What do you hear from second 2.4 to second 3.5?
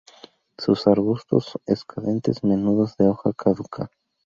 menudos de hoja